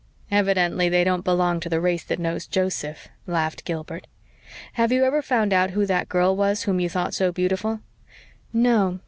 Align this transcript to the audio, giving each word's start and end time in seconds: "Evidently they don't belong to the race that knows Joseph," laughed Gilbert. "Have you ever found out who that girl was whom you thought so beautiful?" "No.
"Evidently 0.31 0.89
they 0.89 1.03
don't 1.03 1.23
belong 1.23 1.59
to 1.59 1.69
the 1.69 1.79
race 1.79 2.03
that 2.03 2.17
knows 2.17 2.47
Joseph," 2.47 3.07
laughed 3.27 3.63
Gilbert. 3.65 4.07
"Have 4.73 4.91
you 4.91 5.03
ever 5.03 5.21
found 5.21 5.53
out 5.53 5.69
who 5.77 5.85
that 5.85 6.09
girl 6.09 6.35
was 6.35 6.63
whom 6.63 6.79
you 6.79 6.89
thought 6.89 7.13
so 7.13 7.31
beautiful?" 7.31 7.81
"No. 8.51 8.99